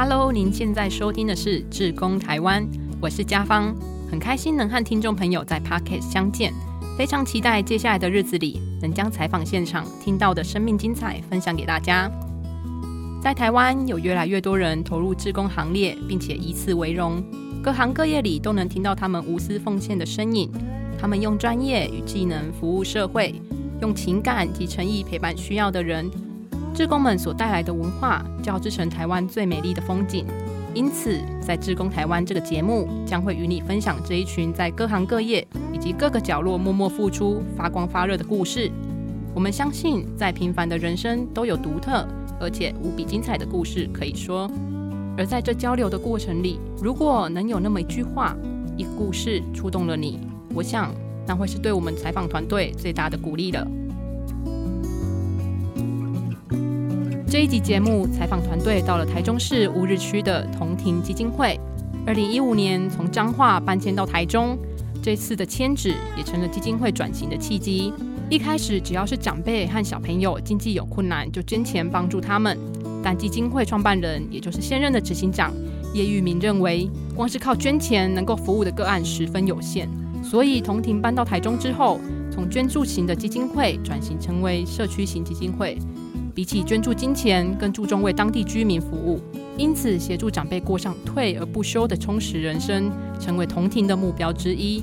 [0.00, 2.62] Hello，您现在收听的是《志工台湾》，
[3.02, 3.74] 我是嘉芳，
[4.08, 6.54] 很开心能和听众朋友在 Pocket 相见，
[6.96, 12.08] 非常期待接下来的日子里能将采访现场听到的生命精彩分享给大家。
[13.20, 17.20] 在台湾，有越来越多人投入志工行列，并且以此为荣，
[17.60, 20.48] 各行各业里都能听到他们无私奉献的身影。
[20.96, 23.34] 他们用专业与技能服务社会，
[23.82, 26.08] 用情感及诚意陪伴需要的人。
[26.78, 30.24] 志工们所带来的文化，交织成台湾最美丽的风景。
[30.72, 38.70] 因此，在《志工台湾》这个节目，将会与你分享这一群在各行各业以及各个角落默默付出、发光发热的故事。
[39.34, 42.06] 我们相信，在平凡的人生都有独特
[42.38, 44.48] 而且无比精彩的故事可以说。
[45.16, 48.36] 而在这交流的过程里，如果能有那么一句话、
[48.76, 50.20] 一个故事触动了你，
[50.54, 50.94] 我想
[51.26, 53.66] 那会是对我们采访团队最大的鼓励了。
[57.30, 61.60] 这一集节目，采访团队到了台中市乌日区的同庭基金会。
[62.06, 64.56] 二零一五年从彰化搬迁到台中，
[65.02, 67.92] 这次的迁址也成了基金会转型的契机。
[68.30, 72.56] 一开始，只要是长辈和小朋友经济有困难，就捐钱帮助他们。
[73.04, 75.52] 但基金会创办人，也就是现任的执行长
[75.92, 79.86] 叶玉明认为，光是靠捐钱能够服务的个案十分有限。
[80.24, 85.76] 所以，同庭搬到台中之后，从捐助型的基金会转型成为社区型基金会。
[86.38, 89.18] 比起捐助金钱，更注重为当地居民服务，
[89.56, 94.80] 因此协助长辈过上退而不休的充实人生，成为同庭的目标之一，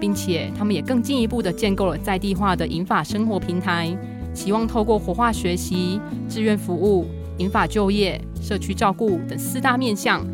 [0.00, 3.94] 并且他们也更进一步的建构了在地化的银法生活平台，
[4.32, 7.04] 希望透过活化学习、志愿服务、
[7.36, 10.26] 银法就业、社区照顾等四大面向，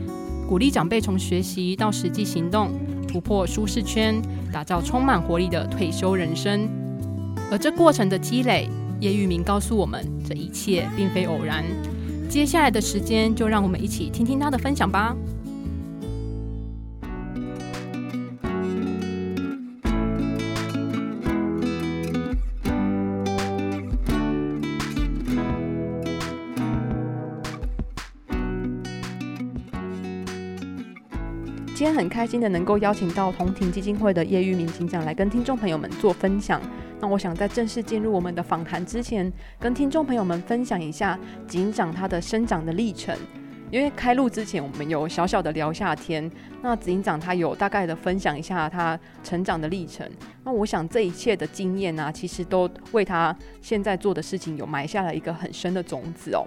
[0.49, 2.71] 鼓励长辈从学习到实际行动，
[3.09, 6.69] 突破舒适圈，打造充满活力的退休人生。
[7.51, 8.69] 而这过程的积累。
[9.03, 11.65] 叶玉明告诉我们，这一切并非偶然。
[12.29, 15.13] 接下来的时间，就让我们一起听听他的分享吧。
[31.83, 36.63] 今天很开心的能够邀请到同庭基金会的叶玉明警长来跟听众朋友们做分享。
[37.01, 43.19] 那我想在正式进入我们的访谈之前，跟听众朋友们分享一下警长他的生长的历程。
[43.69, 46.31] 因为开录之前，我们有小小的聊下天，
[46.63, 50.09] 那警长他有大概的分享一下他成长的历程。
[50.45, 56.47] 那我想这一切的经验啊，其实都为他现在做的事情有埋下了一个很深的种子哦。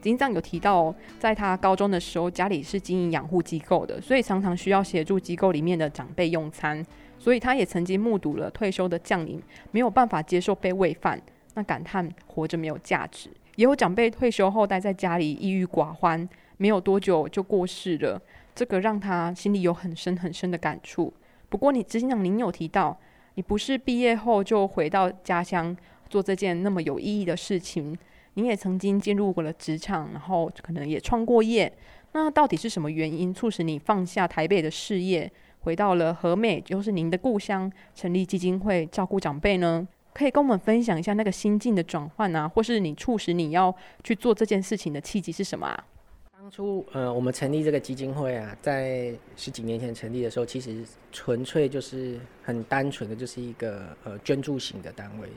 [0.00, 6.84] 警长有提到，在他高中的时候，家里是经营养护机构的，所以常常需要协助机构里面的长辈用餐。
[7.18, 11.20] 所以他也曾经目睹了退休的将领没有办法接受被喂饭，
[11.52, 13.28] 那感叹活着没有价值。
[13.56, 18.18] 也有长辈退休后待在家里抑郁寡欢，没有多久就过世了。
[18.54, 21.12] 这个让他心里有很深很深的感触。
[21.50, 22.98] 不过，你执行长您有提到，
[23.34, 25.76] 你不是毕业后就回到家乡
[26.08, 27.94] 做这件那么有意义的事情，
[28.40, 31.70] 您也曾经进入过了职场，然后可能也创过业。
[32.12, 35.30] 那到底是什么原因促使你放下台北的事业？
[35.60, 39.86] 回到了和美，就是您的故乡，成立基金会照顾长辈呢？
[40.14, 45.84] 可以跟我们分享一下那个心境的转换啊，或是你促使你要去做这件事情的契机是什么啊？
[46.50, 55.28] 当初呃，我们成立这个基金会啊，在十几年前成立的时候，其实纯粹就是很单纯的，就是一个呃捐助型的单位，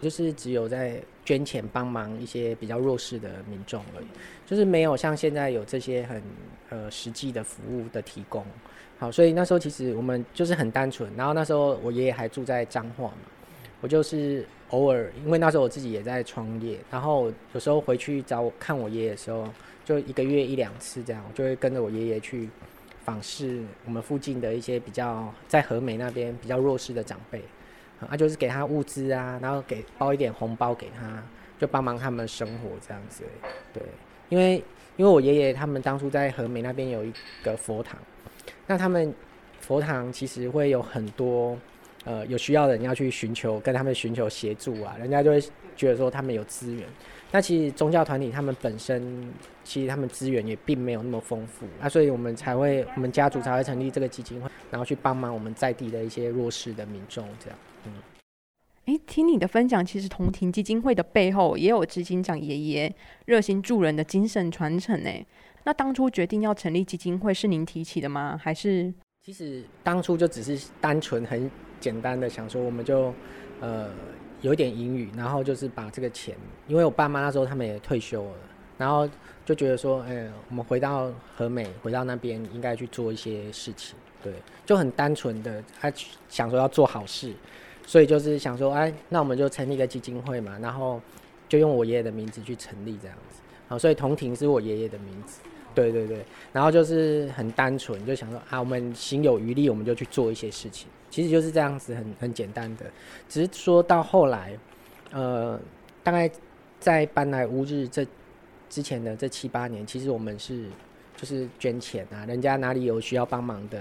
[0.00, 4.06] 就是只有在捐钱帮忙一些比较弱势的民众而已，
[4.46, 6.22] 就是没有像现在有这些很
[6.70, 8.42] 呃实际的服务的提供。
[8.98, 11.14] 好，所以那时候其实我们就是很单纯。
[11.14, 13.18] 然后那时候我爷爷还住在彰化嘛，
[13.82, 19.46] 我就是偶尔，因为那时候我自己也在创业，然后有时候回去找我看我爷爷的时候，
[19.84, 22.48] 就一个月一两次这样，就会跟着我爷爷去
[23.04, 27.42] 访视我们附近的一些比较在和美那边比较弱势的长辈，
[28.00, 31.22] 啊，就是给他物资啊，然后给包一点红包给他，
[31.58, 33.24] 就帮忙他们生活这样子。
[33.72, 33.82] 对，
[34.28, 34.62] 因为
[34.96, 37.12] 因为我爷爷他们当初在和美那边有一
[37.42, 37.98] 个佛堂。
[38.66, 39.12] 那他们
[39.60, 41.58] 佛堂其实会有很多
[42.04, 45.40] 呃有需要的人要去寻求跟他们寻求协助啊，人家就会
[45.76, 46.86] 觉得说他们有资源。
[47.34, 49.32] 那其实宗教团体他们本身
[49.64, 57.58] 其实他们资源也并没有那么丰富啊，所以我们才会我们家族才会成立这个基金会，然后去帮忙我们在地的一些弱势的民众这样。
[57.86, 57.92] 嗯，
[58.84, 62.94] 哎，听你的分享，其实同庭基金会的背后也有执行长爷爷
[63.24, 65.10] 热心助人的精神传承呢。
[65.64, 68.38] 那当初决定要成立基金会是您提起的吗？
[68.42, 68.92] 还是
[69.24, 71.50] 其实当初就只是单纯很
[71.82, 73.12] 简单的想说，我们就
[73.60, 73.90] 呃
[74.40, 76.36] 有点英语，然后就是把这个钱，
[76.68, 78.36] 因为我爸妈那时候他们也退休了，
[78.78, 79.08] 然后
[79.44, 84.32] 就觉得说，哎，我们回到和美，回到那边应该去做一些事情，对，
[84.64, 85.92] 就很单纯的，他
[86.28, 87.34] 想说要做好事，
[87.84, 91.00] 所以就是想说，哎，那我们就成立一个基金会嘛，然后
[91.48, 95.40] 就用我爷爷的名字去成立这样子，好，所以同庭是我爷爷的名字，
[95.74, 102.86] 对对对，然后就是很单纯，就想说啊，我们心有余力，我们就去做一些事情，其实就是这样子，很很简单的，
[103.28, 104.58] 只是说到后来，
[105.10, 105.58] 呃，
[106.02, 106.30] 大概
[106.80, 108.06] 在搬来乌日这。
[108.74, 110.64] 之前的这七八年，其实我们是
[111.14, 113.78] 就是捐钱啊，人家哪里有需要帮忙的，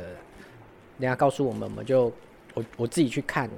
[1.00, 2.12] 人家告诉我们，我们就
[2.54, 3.50] 我我自己去看。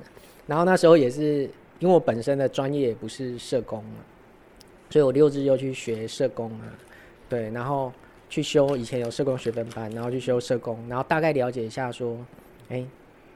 [0.46, 3.96] 然后那时候也是因为我本身的专业也不是社工嘛，
[4.92, 6.70] 所以我六日又去学社工啊，
[7.28, 7.92] 对，然后
[8.34, 12.18] 去修以前有社工学分班，然后去修社工，然后大概了解一下说，
[12.70, 12.84] 哎，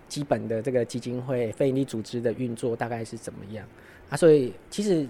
[0.08, 3.64] 基本的这个基金会非营利组织的运作大概是怎么样
[4.10, 4.18] 啊？
[4.18, 5.06] 所以其实。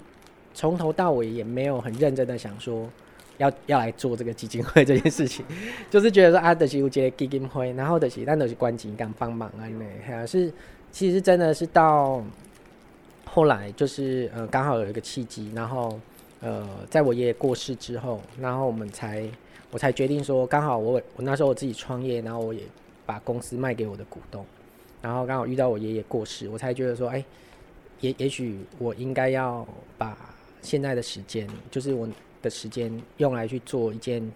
[0.53, 2.89] 从头到尾也没有很认真的想说
[3.37, 5.45] 要要来做这个基金会这件事情，
[5.87, 9.69] 就是觉得说啊，德西有接基金会，然后德西但德西关紧敢帮忙啊，
[10.09, 10.51] 那是
[10.91, 12.23] 其实真的是到
[13.23, 15.99] 后来就是呃刚好有一个契机，然后
[16.39, 19.29] 呃在我爷爷过世之后，然后我们才
[19.71, 22.61] 我才决定说，刚好我我那时候我自己创业，然后我也
[23.05, 24.45] 把公司卖给我的股东，
[25.01, 27.23] 然后刚好遇到我爷爷过世，我才觉得说，哎，
[28.01, 29.67] 也也许我应该要
[29.97, 30.17] 把。
[30.63, 32.09] 现在的时间就是我
[32.41, 34.29] 的时间，用来去做一件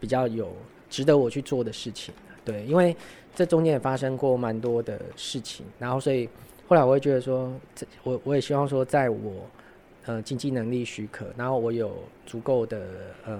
[0.00, 0.50] 比较有
[0.90, 2.12] 值得我去做的事情。
[2.44, 2.96] 对，因为
[3.36, 6.28] 这中间也发生过蛮多的事情，然后所以
[6.66, 9.46] 后来我会觉得说，这我我也希望说，在我
[10.06, 11.94] 呃经济能力许可，然后我有
[12.24, 12.80] 足够的
[13.26, 13.38] 呃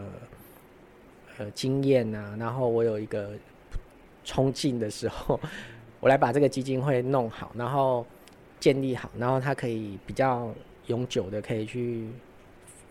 [1.38, 3.30] 呃经验啊，然后我有一个
[4.24, 5.38] 冲劲的时候，
[6.00, 8.04] 我来把这个基金会弄好，然后
[8.60, 10.52] 建立好，然后它可以比较
[10.86, 12.08] 永久的可以去。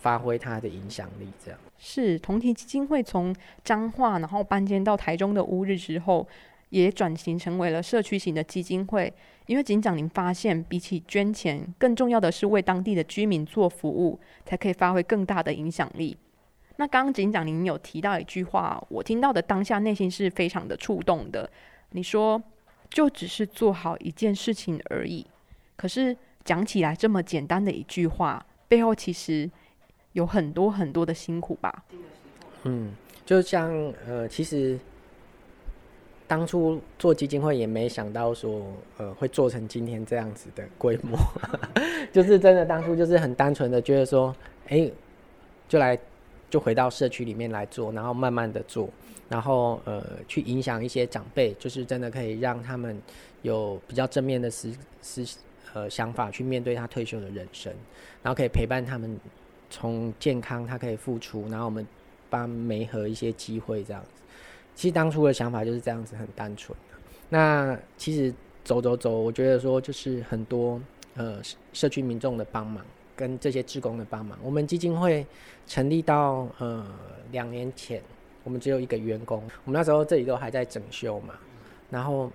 [0.06, 6.28] 发挥它的影响力，这样是同体基金会从彰化，然后搬迁到台中的乌日之后，
[6.70, 9.12] 也转型成为了社区型的基金会。
[9.48, 16.16] 因为警长您发现，比起捐钱，更重要的是为当地的居民做服务，才可以发挥更大的影响力。
[16.78, 21.50] 那刚刚警长您有提到一句话，我听到的当下内心是非常的触动的。
[21.92, 22.42] 你说，
[22.90, 25.26] 就只是做好一件事情而已。
[25.76, 29.50] 可是讲起来这么简单的一句话，背后其实。
[30.16, 31.84] 有很多很多的辛苦吧。
[32.64, 32.94] 嗯，
[33.26, 33.70] 就像
[34.08, 34.80] 呃，其实
[36.26, 41.20] 当初做基金会也没想到说，呃，会做成今天这样子的规模。
[42.14, 44.34] 就是真的当初就是很单纯的觉得说，
[44.70, 44.90] 哎，
[45.68, 46.00] 就来
[46.56, 48.88] 就回到社区里面来做，然后慢慢的做，
[49.28, 52.98] 然后呃，去影响一些长辈，就是真的可以让他们
[53.42, 55.38] 有比较正面的思思
[55.74, 57.74] 呃想法去面对他退休的人生，
[58.24, 59.20] 然后可以陪伴他们。
[59.68, 61.86] 从健康，他可以付出，然后我们
[62.30, 64.22] 帮媒合一些机会，这样子。
[64.76, 66.78] 其实当初的想法就是这样子，很单纯。
[67.28, 70.80] 那其实走走走，我觉得说就是很多
[71.16, 71.42] 呃
[71.74, 72.86] 社区民众的帮忙，
[73.16, 74.38] 跟这些职工的帮忙。
[74.44, 75.26] 我们基金会
[75.66, 76.86] 成立到呃
[77.32, 78.02] 两年前，
[78.44, 81.34] 我们只有一个员工，我们那时候这里都还在整修嘛，
[81.90, 82.32] 然后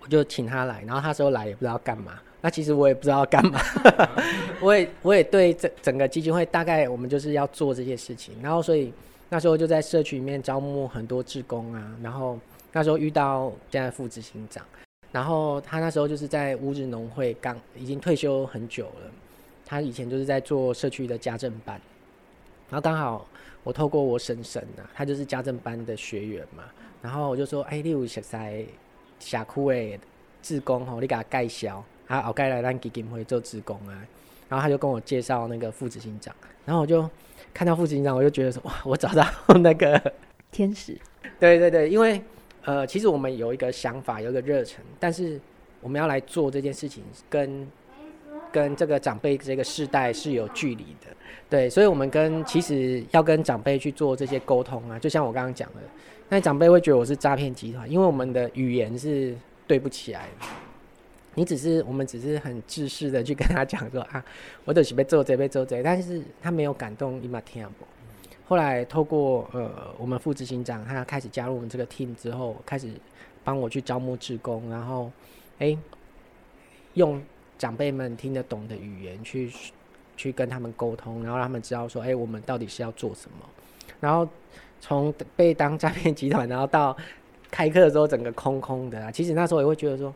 [0.00, 2.18] 我就请他来，然后他说来也不知道干嘛。
[2.40, 3.58] 那其实我也不知道干嘛，
[4.60, 8.92] 我也我也对整整个基金会大概我们就是要做这些事情，然后所以
[9.30, 12.38] 那时候就在社区里面招募很多志工啊，然后
[12.70, 14.62] 那时候遇到现在副执行长，
[15.10, 19.10] 然后他那时候就是在乌日农会刚已经退休很久了，
[19.64, 21.80] 他以前就是在做社区的家政班，
[22.68, 23.26] 然后刚好
[23.62, 26.64] 我透过我婶婶啊，他就是家政班的学员嘛，
[27.02, 28.68] 然后我就说，哎，你有熟悉
[29.18, 29.98] 峡谷的
[30.42, 31.84] 志工吼，你给他介绍。
[32.06, 34.06] 他后盖来让基金会做志工啊，
[34.46, 37.08] 然后他就跟我介绍那个副执行长，然后我就
[37.54, 39.26] 看到副执行长，我就觉得说哇，我找到
[39.62, 40.12] 那个
[40.50, 40.94] 天使。
[41.40, 42.20] 对对对，因为
[42.62, 45.40] 呃，其实我们有一个想法，有一个热忱，但是
[45.80, 47.66] 我们要来做这件事情，跟
[48.54, 51.08] 跟这个长辈这个世代是有距离的。
[51.50, 55.80] 对，所以我们跟其实要跟长辈去做这些沟通啊，就像我刚刚讲的，
[56.28, 60.46] 那长辈会觉得我是诈骗集团，因为我们的语言是对不起来的。
[61.34, 64.24] 你只是，我们只是很自私的去跟他讲说啊，
[64.64, 67.84] 我都是被做这被做这，但是他没有感动，伊玛听不。
[68.46, 72.88] 后来透过呃我们副执行长，他开始加入我们这个 team 之后，开始
[73.42, 75.10] 帮我去招募志工，然后
[75.58, 75.76] 哎
[76.92, 77.20] 用
[77.58, 79.52] 长辈们听得懂的语言去
[80.16, 83.46] 去跟他们沟通，然后让他们知道说，哎，我们到底是要做什么。
[84.00, 84.28] 然后
[84.80, 86.96] 从被当诈骗集团，然后到
[87.50, 90.14] 开课的时候整个空空的啊， 其实那时候也会觉得说。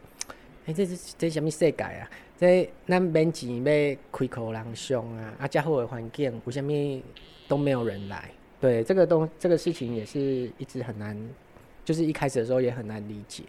[0.67, 2.07] 哎，这是这什么世界啊？
[2.39, 5.33] 这咱免钱要开口人上啊！
[5.41, 7.03] 啊，这好的环境，为什么
[7.49, 8.31] 都没有人来？
[8.61, 10.21] 对这个东这个事情也是
[10.59, 11.19] 一直很难，
[11.87, 13.45] 就是一开始的时候也很难理解。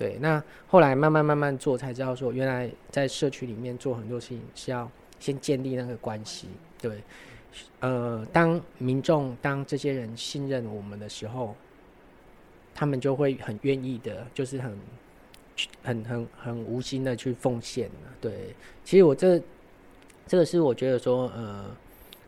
[0.00, 6.48] 对，那后来慢慢慢慢做才知道说，原来在社区里面做很多事情是要先建立那个关系。
[6.80, 7.02] 对，
[7.80, 11.54] 呃，当民众当这些人信任我们的时候，
[12.74, 14.78] 他们就会很愿意的，就是很
[15.82, 17.90] 很很很无心的去奉献
[18.22, 19.38] 对，其实我这
[20.26, 21.66] 这个是我觉得说，呃。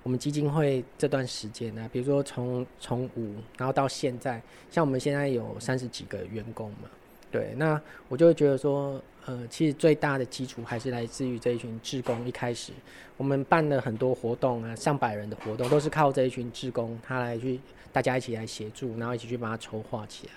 [0.05, 6.91] 我们基金会这段时间呢，比如说从从五，然后到现在，像我们现在有三十几个员工嘛，
[7.33, 12.25] 对，那我就会觉得说，呃，其实最大的基础还是来自于这一群志工。
[12.29, 12.73] 一开始
[13.17, 17.59] 我们办了很多活动啊，上百人的活动，都是靠这一群志工他来去，
[17.91, 20.33] 大家一起来协助，然后一起去把它筹划起来。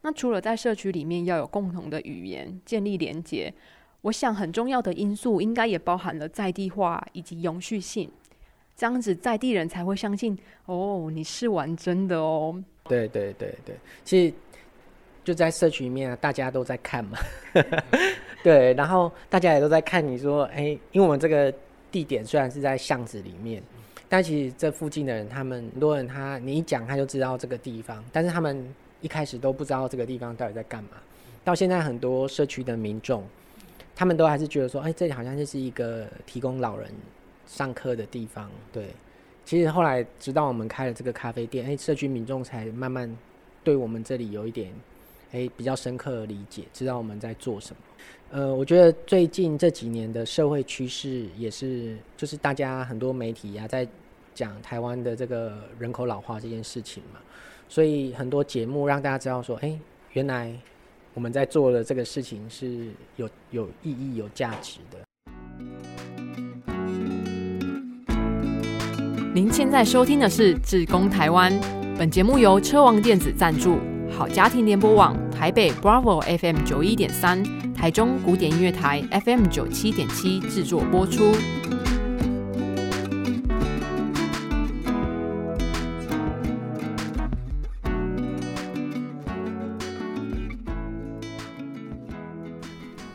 [0.00, 3.52] 那除了在社区里面要有共同的语言，建立连结，
[4.00, 8.10] 我想很重要的因素应该也包含了在地化以及永续性。
[8.74, 12.64] 这样子在地人才会相信哦，你是玩真的哦。
[12.88, 14.34] 对对对对，其实
[15.24, 17.18] 就在社区里面啊，大家都在看嘛。
[18.42, 21.52] 对，然后大家也都在看你说，哎，因为我们这个
[21.90, 23.62] 地点虽然是在巷子里面，
[24.08, 28.66] 但其实这附近的人，他们很多人他你一讲他就知道这个地方，但是他们
[29.00, 30.90] 一开始都不知道这个地方到底在干嘛。
[31.44, 33.24] 到现在很多社区的民众，
[33.94, 36.88] 他们都还是觉得说，哎，这里好像就是一个提供老人。
[37.44, 38.86] 上课的地方，对，
[39.44, 43.14] 其实后来直到我们开了这个咖啡店，哎，社区民众才慢慢
[43.62, 44.72] 对我们这里有一点，
[45.32, 47.82] 哎，比较深刻的理解，知道我们在做什么。
[48.30, 53.86] 呃，我觉得最近这几年的社会趋势也是，就是大家很多媒体呀在
[54.34, 57.20] 讲台湾的这个人口老化这件事情嘛，
[57.68, 59.78] 所以很多节目让大家知道说，哎，
[60.12, 60.54] 原来
[61.14, 64.98] 我们在做的这个事情是有有意义、有价值的。
[69.34, 71.52] 您现在收听的是《志工台湾》，
[71.98, 73.78] 本节目由车王电子赞助，
[74.28, 77.42] 家庭联播网台北 Bravo FM 九一点三，
[77.74, 81.32] 台中古典音乐台 FM 九七点七制作播出。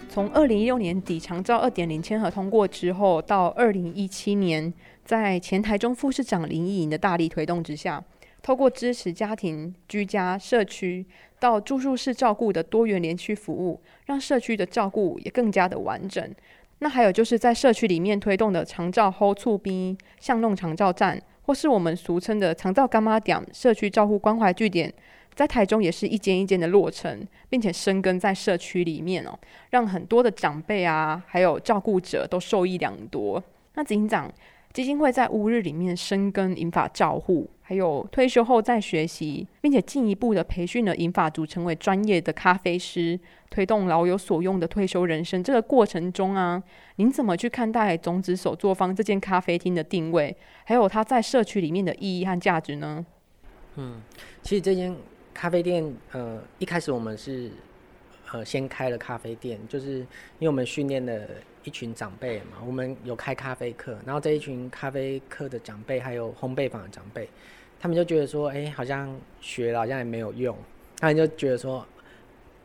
[0.09, 4.73] 从二零一六年底长照二点零签合通过之后，到二零一七年。
[5.05, 8.03] 在前台中副市长林义莹的大力推动之下，
[8.47, 11.05] 透过支持家庭、居家、社区
[11.37, 16.33] 到住宿式照顾的多元连区服务，让社区的照顾也更加的完整。
[16.79, 24.93] 那还有就是在社区里面推动的长照 Hold 处兵、巷弄长照站，或是我们俗称的长照干妈点社区照护关怀据点，
[25.35, 29.37] 在台中也是一间一间的落成，并且生根在社区里面哦，
[29.71, 33.43] 让很多的长辈啊，还有照顾者都受益良多。
[33.73, 34.31] 那警长。
[34.73, 43.19] 基金会在乌日里面深耕银法照护，还有退休后再学习，并且进一步的培训了银法族成为专业的咖啡师，
[43.49, 45.43] 推动老有所用的退休人生。
[45.43, 46.63] 这个过程中啊，
[46.95, 50.33] 您怎么去看待种子手作坊这间咖啡厅的定位，
[50.63, 53.05] 还有它在社区里面的意义和价值呢？
[53.75, 54.01] 嗯，
[54.41, 54.95] 其实这间
[55.33, 57.51] 咖啡店，呃，一开始我们是
[58.31, 60.07] 呃先开了咖啡店，就是因
[60.43, 61.27] 为我们训练的。
[61.63, 67.27] 一群长辈嘛，我们有开咖啡课，然后这一群咖啡课的长辈，还有烘焙坊的长辈，
[67.79, 70.55] 他们就觉得说，哎，好像学了好像也没有用，
[70.99, 71.85] 他们就觉得说，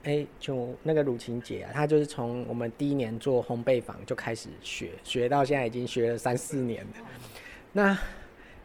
[0.04, 6.90] 哎，就那个鲁琴姐啊，她就是从我们第一年做烘焙坊就开始学，学到现在已经学了三四年了。
[7.72, 7.98] 那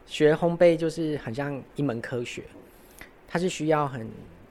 [0.06, 2.42] 学烘焙就是很像一门科学，
[3.26, 4.08] 它是需要很。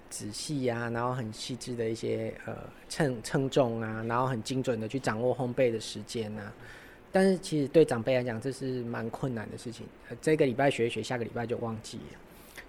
[0.10, 2.56] 仔细呀，然后很细致的一些呃
[2.88, 6.50] 称称重啊，然后很精准的去掌握烘焙的时间呐。
[7.18, 9.88] 但是其实对长辈来讲，这是蛮困难的事情。
[10.22, 12.20] 这个礼拜学一学，下个礼拜就忘记了。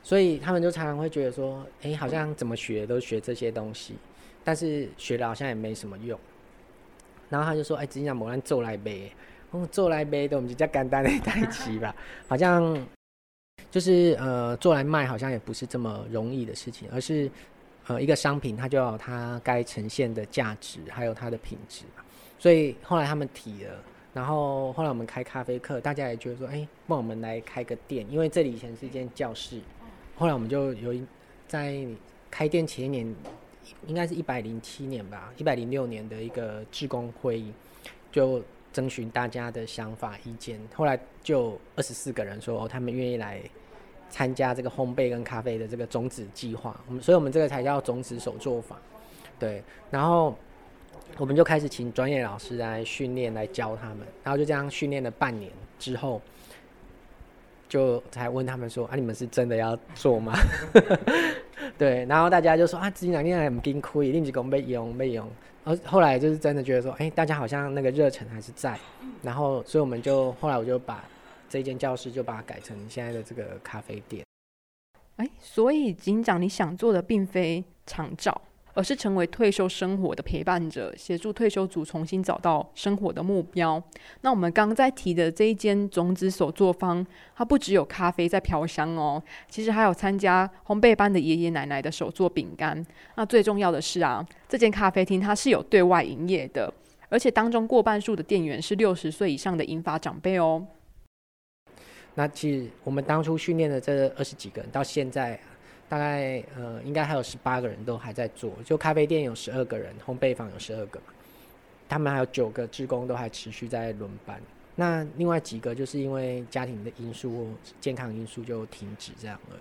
[0.02, 3.94] 所以他们就常常会觉得说，哎，好像怎么学都学这些东西，
[4.42, 6.18] 但是学了好像也没什么用。
[7.28, 9.12] 然后他就说，哎，只想某人做来背，
[9.70, 11.94] 做来背的我们就叫简单的代齐吧，
[12.26, 12.86] 好像。
[13.70, 17.30] 就是呃，做来卖好像也不是这么容易的事情，而是
[17.86, 21.84] 呃，一个商品它就要它该呈现的价值，还有它的品质
[22.38, 23.74] 所以后来他们提了，
[24.18, 29.60] 然后后来我们开咖啡课，大家也觉得说，哎，那我们来开个店，因为这里以前是一间教室。
[30.16, 31.06] 后来我们就有一
[31.46, 31.86] 在
[32.28, 33.14] 开店前一年，
[33.86, 37.52] 应该是一百零七年吧，一百零六年的一个志工会议，
[38.10, 38.42] 就。
[38.70, 43.40] 征询大家的想法意见，后来就二十四个人说哦他们愿意来
[44.10, 48.78] 参加这个烘焙跟咖啡的这个种子计划，我们所以我们这个才叫种子手作坊，
[49.38, 50.36] 对，然后
[51.18, 56.22] 我们就开始请专业老师来训练来教他们，然后就这样训练了半年之后，
[57.68, 60.32] 就才问他们说啊，你们是真的要做吗？
[61.76, 65.28] 对，然后大家就说啊，执行长现在很辛苦，一定是讲被用被用。
[65.64, 68.78] 然后后来就是真的觉得说，哎，大家好像那个热忱还是在。
[69.20, 71.04] 然后，所以我们就后来我就把
[71.48, 74.24] 这间教室就把它改成现在的这个咖啡店。
[75.16, 78.40] 哎，所以警长你想做的并非长照。
[78.74, 83.82] 而是成为退休生活的陪伴者，协助退休族重新找到生活的目标。
[84.20, 92.86] 那我们刚刚在提的这一间种子手作坊，它不只有咖啡在飘香哦，其实还有参加烘焙班的爷爷奶奶的手做饼干。
[93.16, 96.72] 那最重要的是啊，这间咖啡厅它是有对外营业的，
[97.08, 100.64] 而且当中过半数的店员是六十岁以上的银发长辈哦。
[102.14, 105.38] 那其实我们当初训练的这二十几个人，到现在。
[105.88, 111.06] 大概呃，应该还有十八个人都还在做，就咖啡店有十二个人，烘焙坊有十二个嘛，
[111.88, 114.40] 他们还有九个职工都还持续在轮班。
[114.74, 117.48] 那另外几个就是因为家庭的因素
[117.80, 119.60] 健康因素就停止这样而已。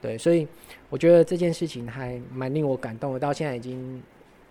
[0.00, 0.48] 对，所以
[0.88, 3.18] 我觉得这件事情还蛮令我感动的。
[3.18, 4.02] 到现在已经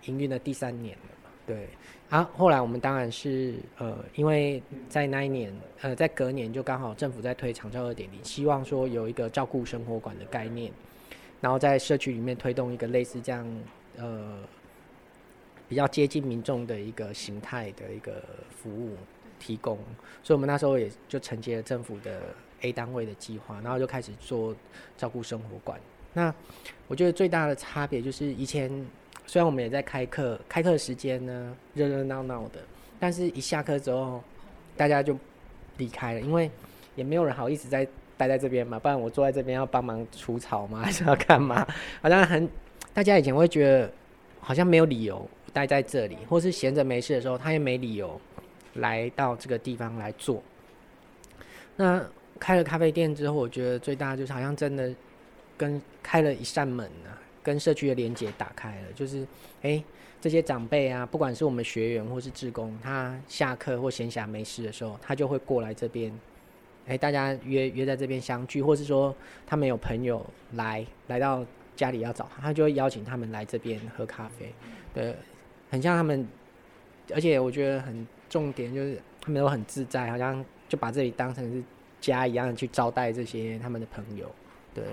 [0.04, 1.30] 营运了第三年了。
[1.46, 1.68] 对，
[2.08, 10.72] 啊，后来我们当然是呃，因为在那一年呃，在隔年就刚好政府在推长照二点零，希望说有一个照顾生活馆的概念。
[11.40, 13.46] 然后在社区里面推动一个类似这样，
[13.98, 14.38] 呃，
[15.68, 18.22] 比较接近民众的一个形态的一个
[18.56, 18.96] 服务
[19.38, 19.76] 提供，
[20.22, 22.20] 所以我们那时候也就承接了政府的
[22.62, 24.56] A 单位的计划，然后就开始做
[24.96, 25.78] 照顾生活馆。
[26.14, 26.34] 那
[26.88, 28.70] 我觉得最大的差别就是以前
[29.26, 32.60] 虽然我们也在开课，开课时间呢热热闹闹的，
[32.98, 34.24] 但是一下课之后
[34.74, 35.16] 大家就
[35.76, 36.50] 离开了，因为
[36.94, 37.86] 也没有人好意思在。
[38.16, 40.80] 待在这边嘛，不然我坐在这边要帮忙除草吗？
[40.84, 41.66] 还是要干嘛？
[42.00, 42.48] 好像很，
[42.94, 43.90] 大家以前会觉得
[44.40, 48.20] 好像没有理由待在这里，或是闲着没事的时候，他也没理由
[48.74, 50.42] 来到这个地方来做。
[51.76, 52.02] 那
[52.38, 54.94] 开了咖啡店之后，我觉得最大就是好像真的
[55.56, 58.92] 跟开了一扇门啊，跟社区的连接打开了。
[58.94, 59.26] 就是
[59.62, 59.82] 哎，
[60.20, 66.10] 这些长辈啊，不管是我们学员或是志工，他下课或闲暇没事的时候，他就会过来这边。
[66.86, 71.44] 哎，大家约约在这边相聚，或是说他们有朋友来来到
[71.74, 74.52] 家里要找他，他就会邀请他们来这边喝咖啡。
[74.94, 75.14] 对，
[75.68, 76.26] 很像他们，
[77.12, 81.62] 而且我觉得很重点就是他们都很自在，好像就把这里当成是
[82.00, 84.30] 家一样去招待这些他们的朋友。
[84.72, 84.84] 对，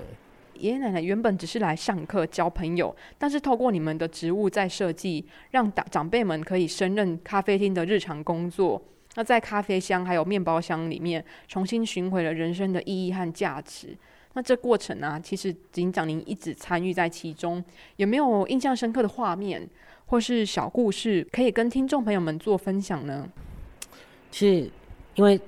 [0.56, 8.82] 爷爷奶奶原本只是来上课交朋友，但是透过你们的职务在设计，让长长辈们可以胜任咖啡厅的日常工作。
[9.16, 13.96] 那在咖啡香还有面包香里面，重新寻回了人生的意义和价值。
[14.34, 17.64] 那这过程呢，其实警长您一直参与在其中，
[17.98, 19.70] 有没有印象深刻的画面
[20.08, 23.30] 或是小故事，可以跟听众朋友们做分享呢？
[24.32, 24.72] 其实，
[25.14, 25.40] 因为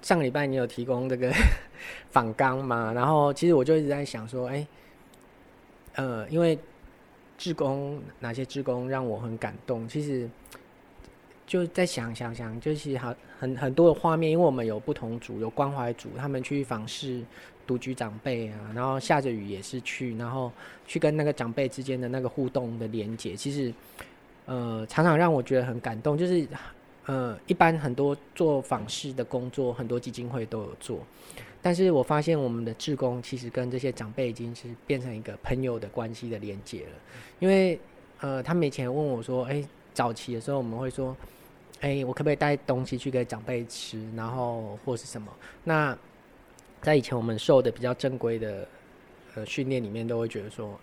[0.00, 1.30] 上个礼拜你有提供这个
[2.10, 4.66] 仿钢嘛，然后其实我就一直在想说，哎，
[5.96, 6.58] 呃，因为
[7.36, 10.26] 志工哪些志工让我很感动，其实。
[11.48, 17.22] 就在想想想，就是好很很多的画面，因为我们有不同组，有关怀组，他们去访视
[17.66, 20.52] 独居长辈啊，然后下着雨也是去，然后
[20.86, 23.72] 去跟那个长辈之间的那个互动的连接，其实
[24.44, 26.18] 呃常常让我觉得很感动。
[26.18, 26.46] 就是
[27.06, 31.00] 呃一般很多做访视的工作，很多基金会都有做，
[31.62, 36.92] 但是我发现我们的志工其实跟这些长辈已经是变成一个朋友的关系的连接了，
[37.38, 37.80] 因为
[38.20, 41.16] 呃他们以前问我说，哎早期的时候我们会说。
[41.80, 44.04] 哎，我可不可以带东西去给长辈吃？
[44.16, 45.32] 然后或是什么？
[45.62, 45.96] 那
[46.82, 48.66] 在以前我们受的比较正规的
[49.34, 50.78] 呃训练里面，都会觉得说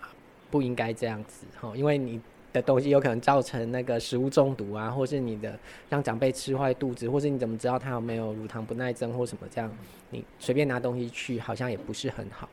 [0.50, 2.18] 不应该这样子哈，因为你
[2.52, 5.58] 的东西有可能造成那个食物中毒啊，或是你的
[5.90, 9.70] 让长辈吃坏肚子，或是你怎么知道他有没有乳糖不耐症或什么这样？
[10.08, 12.48] 你随便拿东西去，好像也不是很好。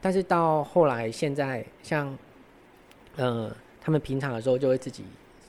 [0.00, 2.16] 但是到后来，现在像
[3.16, 5.04] 呃，他们平常的时候就会自己。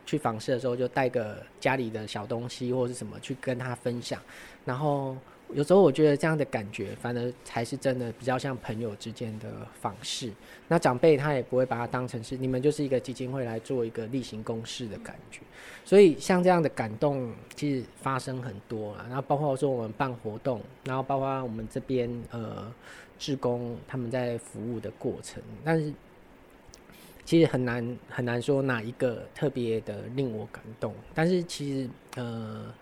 [0.09, 4.19] 去访视的时候，就带个家里的小东西或者是什么去跟他分享，
[4.65, 5.15] 然后
[5.53, 9.45] 有时候我觉得这样的感觉，反而才是真的比较像朋友之间的
[9.79, 10.31] 访视。
[10.67, 15.41] 那长辈他也不会把它当成是你们就是一个基金会来做一个例行公事的感觉。
[15.85, 19.05] 所以像这样的感动，其实发生很多了。
[19.07, 22.73] 然后包括说我们办活动，然后包括我们这边呃
[23.19, 25.93] 志工他们在服务的过程，但是。
[27.29, 32.73] 其实很难很难说哪一个特别的令我感动，但是其实呃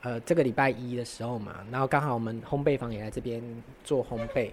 [0.00, 3.42] 呃这个礼拜一的时候嘛，然后刚好我们烘焙坊也来这边
[3.84, 4.50] 做烘焙，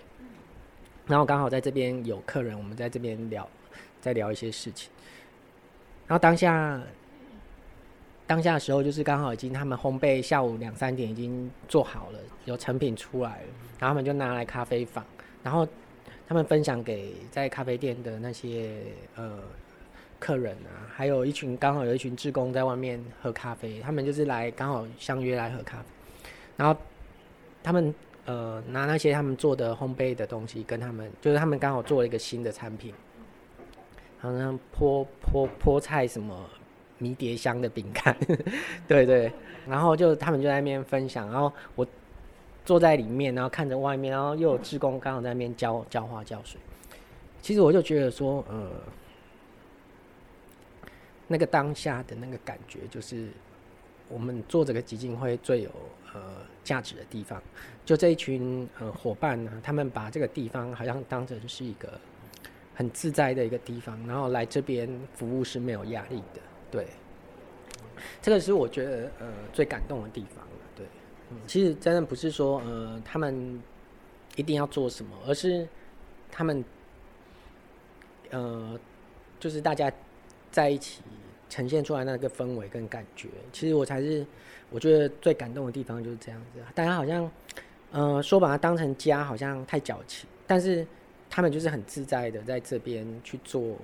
[1.07, 3.47] 然后刚好在这边有客人，我们在这边聊，
[4.01, 4.91] 在聊一些事情，
[6.05, 6.81] 然后当下
[8.27, 13.47] 当下的时候，就是刚好已经他们烘焙下午两三点已经做好了，有成品出来了，
[13.79, 15.05] 然后他们就拿来咖啡坊，
[15.41, 15.65] 然后
[16.27, 18.81] 他们分享给在咖啡店的那些
[19.15, 19.39] 呃
[20.19, 25.86] 客人啊，还有一群刚好有一群职工在外面喝咖啡，他们就是来刚好相约来喝咖啡，
[26.57, 26.79] 然后
[27.62, 27.93] 他们
[28.25, 32.93] 呃拿那些他们做的烘焙的东西跟他们，就是他们刚好做了一个新的产品，
[34.19, 36.49] 好像菠菠菠菜什么。
[36.99, 38.15] 迷迭香的饼干，
[38.88, 39.29] 对对，
[39.67, 41.86] 然后就他们就在那边分享，然后我
[42.65, 46.60] 坐在里面，然后看着外面，然后又有志工刚好在那边浇浇花浇水。
[47.41, 48.69] 其实我就觉得说，呃，
[51.28, 53.28] 那个当下的那个感觉，就是
[54.08, 55.69] 我们做这个基金会最有
[56.13, 56.21] 呃
[56.63, 57.41] 价值的地方。
[57.86, 61.99] 就这一群呃伙伴呢，他们把这个地方好像当成是一个
[62.73, 66.39] 很自在的一个地方，然后来这边服务是没有压力的。
[66.71, 66.88] 对，
[68.21, 70.47] 这个是我觉得呃最感动的地方，
[71.48, 73.62] 其实真的不是说呃他们
[74.36, 75.67] 一定要做什么，而是
[76.32, 76.63] 他们
[78.32, 78.80] 呃
[79.39, 79.91] 就是大家
[80.52, 81.02] 在一起
[81.50, 84.26] 呈现出来那个氛围跟感觉，其实我才是
[84.69, 86.60] 我觉得最感动的地方就是这样子。
[86.74, 87.30] 大家好像
[87.91, 90.86] 呃说把它当成家，好像太矫情，但是
[91.30, 93.76] 他们就是很自在的在这边去做。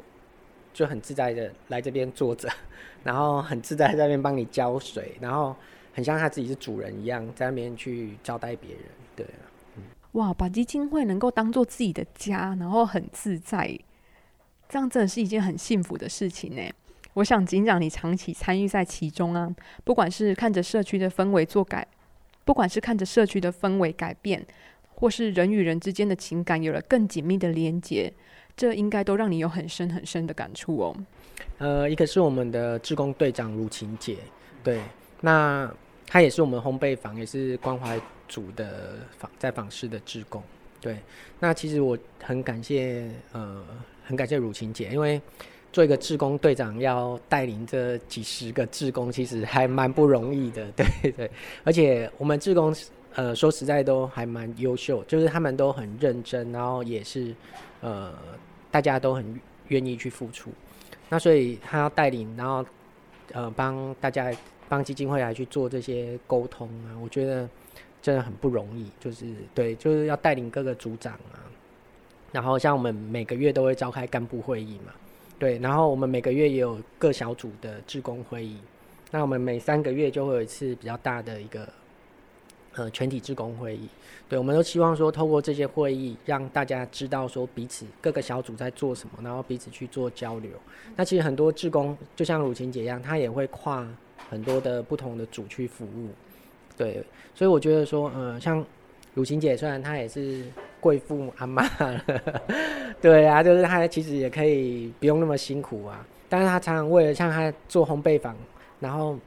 [0.71, 2.47] 就很自在的来这边坐着，
[3.03, 5.53] 然后很自在在那边帮你浇水，然后
[5.93, 8.81] 很像他自己是主人一样，在那边去招待别人。
[9.15, 9.25] 对，
[9.77, 13.77] 嗯哇，把基金会能够当做自己的家，然后很自在，
[14.67, 16.61] 这样真的是一件很幸福的事情呢。
[17.15, 21.85] 我想警长你长期参与在其中啊，不管是看着社区的氛围做改，
[22.45, 24.45] 不管是看着社区的氛围改变，
[24.95, 28.13] 或是人与人之间的情感有了更紧密的连接。
[28.55, 30.95] 这应该都让你有很深很深的感触哦。
[31.59, 34.17] 呃，一个是我们的志工队长如晴姐，
[34.61, 34.81] 对，
[35.21, 35.71] 那
[36.07, 40.41] 他也是我们烘焙坊，也是关怀组的访在访视的志工，
[40.81, 40.97] 对。
[41.39, 43.63] 那其实我很感谢，呃，
[44.05, 45.21] 很感谢汝晴姐，因为
[45.71, 51.29] 做一个志工队长要带领这几十个志工，其实还蛮不容易的， 对对。
[51.63, 52.75] 而且我们志工，
[53.15, 57.35] 呃，说实在都还蛮优秀，就是他们都很认真，然后也是，
[57.81, 58.13] 呃。
[58.71, 60.51] 大家都很愿意去付出，
[61.09, 62.63] 那所以他要带领，然后
[63.33, 64.31] 呃帮大家
[64.69, 67.49] 帮基金会来去做这些沟通啊，我觉得
[68.01, 71.43] 真的很不容易，就是对，就是要带领各个组长啊，
[72.31, 74.93] 然后像我们每个月都会召开干部会议嘛，
[75.37, 78.57] 对，然后我们每个月也有各小组的职工会议，
[79.11, 81.67] 那我们每三个月就会有一次比较大的一个。
[82.75, 83.89] 呃，全体职工会议，
[84.29, 90.51] 对，我们都希望说，透过这些会议，让大家知道说彼此各个小组在做什么，然后彼此去做交流。
[90.95, 93.85] 那其实很多职工，就像鲁琴姐一样，她也会跨
[94.29, 96.09] 很多的不同的组去服务。
[96.77, 97.03] 对，
[97.35, 98.65] 所以我觉得说，呃，像
[99.15, 100.45] 鲁琴姐，虽然她也是
[100.79, 101.67] 贵妇阿妈，
[103.01, 108.35] 对啊，就是她其实也可以不用那么辛苦啊，但是她常常为了像她做烘焙坊，
[108.79, 109.17] 然后，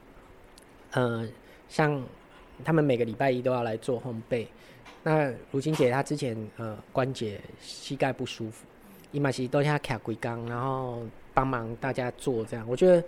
[0.91, 1.27] 呃，
[1.67, 2.01] 像。
[2.63, 4.45] 他们每个礼拜一都要来做烘焙。
[5.01, 8.63] 那如琴姐她之前呃关节膝盖不舒服，
[9.11, 11.01] 伊玛西都下卡龟缸，然后
[11.33, 12.65] 帮忙大家做这样。
[12.69, 13.03] 我觉得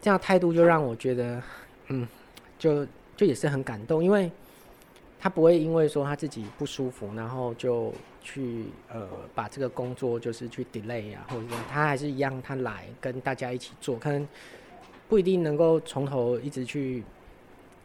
[0.00, 1.42] 这样态度就让我觉得，
[1.88, 2.06] 嗯，
[2.58, 2.86] 就
[3.16, 4.30] 就也是很感动，因为
[5.18, 14.26] 他不会因为说他自己不舒服，然后就去呃把这个工作就是去 delay 啊，或者他还是一样，他来跟大家一起做，可能
[15.08, 17.02] 不一定能够从头一直去。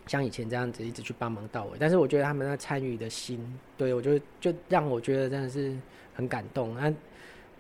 [0.08, 3.44] 像以前这样子一直去帮忙到尾，但是我觉得他们那参与的心，
[3.76, 5.76] 对我就就让我觉得真的是
[6.14, 6.76] 很感动。
[6.76, 6.94] 那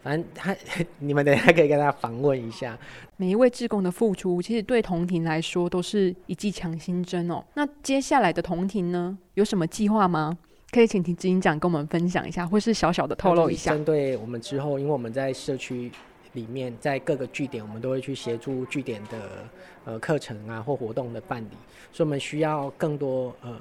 [0.05, 0.55] 反正他
[0.99, 2.77] 你们等下可以跟他访问一下，
[3.17, 7.43] 每一位志工的付出，其实对同庭来说都是一剂强心针哦。
[7.55, 10.37] 那接下来的同庭呢，有什么计划吗？
[10.69, 13.71] 可以请听执行长跟我们分享一下，或是小小的透露一下。
[13.71, 15.91] 针对我们之后，因为我们在社区。
[16.33, 19.47] 里面在各个据点，我们都会去协助据点的
[19.85, 21.55] 呃课程啊或活动的办理，
[21.93, 23.57] 所以我们需要更多呃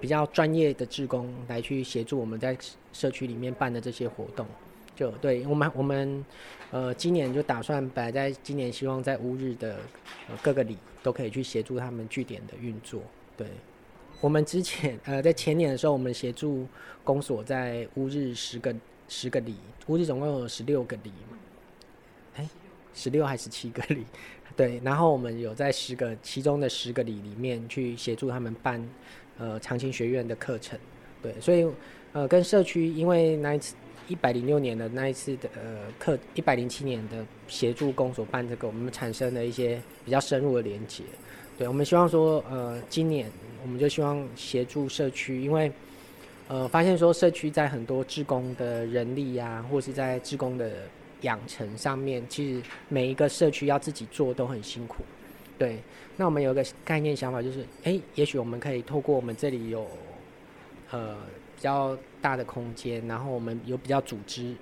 [0.00, 2.58] 比较专业的志工来去协助我们在
[2.92, 4.44] 社区里面办的这些活动。
[4.98, 6.24] 就对我们我们
[6.72, 9.78] 呃今年就打算摆在今年希望在乌日的
[10.42, 13.00] 各个里都可以去协助他们据点的运作。
[13.36, 13.46] 对，
[14.20, 16.66] 我们之前呃在前年的时候，我们协助
[17.04, 18.74] 公所在乌日十个
[19.08, 19.54] 十个里，
[19.86, 21.12] 乌日总共有十六个里。
[22.34, 22.48] 哎
[22.92, 24.04] 十六还是七个里，
[24.56, 28.84] 对，然后我们有在十个其中的十个里里面去协助他们办
[29.38, 30.76] 呃长青学院的课程，
[31.22, 31.64] 对，所以
[32.12, 33.76] 呃跟社区因为那一次
[34.08, 41.04] 一百零六年的那一次的呃课，一百零七年的协助公所办这个，我们产生了一些比较深入的连接。
[41.56, 43.30] 对，我们希望说，呃，今年
[43.62, 45.70] 我们就希望协助社区，因为
[46.48, 50.70] 呃发现说社区在很多职工的人力呀，或是在职工的
[51.22, 55.04] 养成上面，其实每一个社区要自己做都很辛苦。
[55.58, 55.78] 对，
[56.16, 59.84] 那我们有个概念想法，就是，哎，也许我们可以透过我们这里有
[60.92, 61.16] 呃
[61.56, 64.54] 比较大的空间，然后我们有比较组织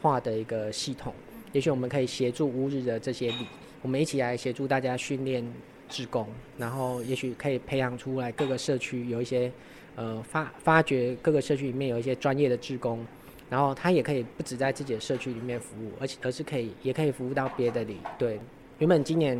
[0.00, 1.14] 化的一个系统，
[1.52, 3.46] 也许我们可以协助乌日的这些里，
[3.82, 5.44] 我们一起来协助大家训练。
[5.86, 9.52] 职工，然后也许可以培养出来各个社区有一些，
[9.96, 13.06] 呃发发掘各个社区里面有一些专业的职工，
[13.50, 17.98] 然后他也可以不止在自己的社区里面服务，而且而是可以也可以服务到别的里。
[18.18, 18.40] 对，
[18.78, 19.38] 原本今年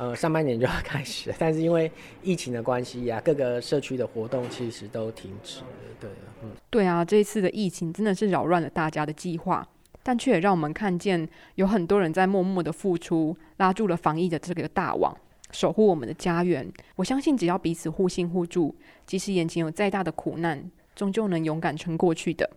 [0.00, 5.66] 呃上半年就要开始，但是因为疫情的关系呀，各个社区的活动其实都停止了。
[6.00, 6.08] 对，
[6.42, 9.68] 嗯，对啊，这一次的疫情真的是扰乱了大家的计划，
[10.02, 15.14] 但却也让我们看见有很多人在默默的付出，拉住了防疫的这个大网。
[15.50, 22.48] 守护我们的家园，我相信只要彼此互信互助，即使眼前有再大的苦难，终究能勇敢撑过去的。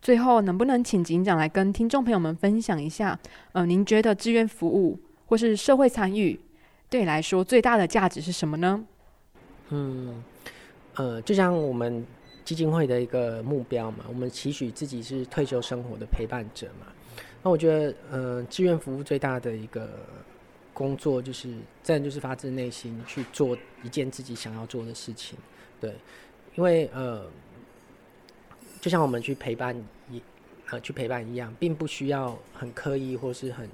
[0.00, 3.18] 最后，能不能请警长来跟听众朋友们分享一下？
[3.52, 6.38] 呃，您觉得志愿服务或是社会参与，
[6.88, 8.84] 对你来说最大的价值是什么呢？
[9.70, 10.22] 嗯，
[10.94, 12.04] 呃，就像我们
[12.44, 16.86] 基金会的一个目标嘛，我们期许自己是退休生活的陪伴者嘛。
[17.42, 19.88] 那我觉得，呃，志愿服务最大的一个。
[20.76, 21.48] 工作就是
[21.84, 25.38] 真的就是发自内心去做一件自己想要做的事情，
[25.80, 25.94] 对，
[26.56, 27.24] 因为呃，
[28.80, 30.20] 就像我们去陪伴一
[30.70, 33.70] 呃去陪伴一样，并不需要很刻意或是很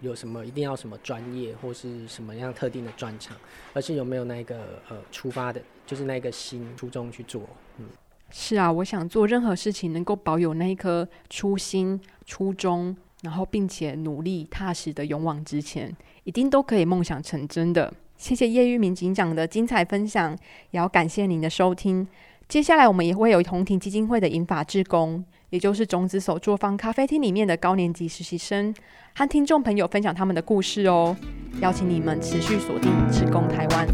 [0.00, 3.36] 有什么一定要什么专业或是什么样特定的专长，
[3.72, 7.42] 而是有没有那个呃出发的，就是那个心初衷去做。
[7.78, 7.86] 嗯，
[8.30, 12.96] 是啊，我想做任何事情能够保有那一颗初心初衷。
[13.22, 17.92] 然后，并且努力踏实的勇往直前，一定都可以梦想成真的。
[18.16, 20.32] 谢谢叶玉明警长的精彩分享，
[20.70, 22.08] 也要感谢您的收听。
[22.48, 28.72] 接下来，我们也会有同庭基金会的引法志工，也就是种子手作坊咖啡厅里面的高年级实习生，
[29.14, 31.16] 和听众朋友分享他们的故事哦。
[31.60, 33.86] 邀请你们持续锁定职工台湾。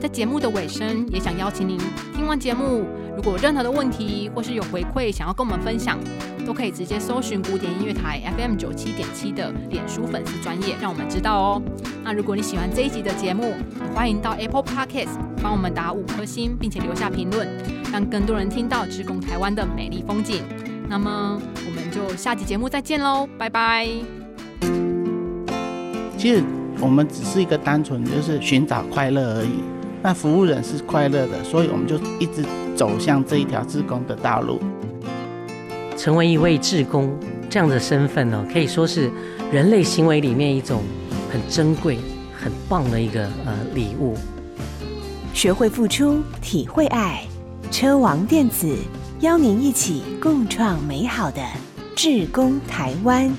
[0.00, 1.78] 在节目的尾声，也想邀请您
[2.14, 5.98] 听完节目，如果有任何的问题或是有回馈想要跟我们分享，
[6.46, 11.62] 都可以直接搜寻古典音乐台 FM 九七点七的脸书粉丝专业，让我们知道哦。
[12.04, 13.54] 那如果你喜欢这一集的节目，
[13.94, 17.46] 欢迎到 Apple Podcast 帮我们打五颗星，并且留下评论，
[17.92, 20.42] 让更多人听到职工台湾的美丽风景。
[20.88, 23.86] 那么我们就下集节目再见喽，拜拜。
[26.18, 26.42] 其实
[26.80, 29.62] 我们只是一个单纯就是寻找快乐而已。
[30.02, 34.60] 那服务人是快乐的，所以我们就一直走向这一条志工的道路。
[35.96, 37.16] 成为一位志工
[37.48, 39.08] 这样的身份呢，可以说是
[39.52, 40.82] 人类行为里面一种
[41.32, 41.98] 很珍贵、
[42.36, 44.14] 很棒的一个呃礼物。
[45.32, 47.24] 学会付出，体会爱，
[47.70, 48.76] 车王电子
[49.20, 51.42] 邀您一起共创美好的
[51.96, 53.34] 智工台湾。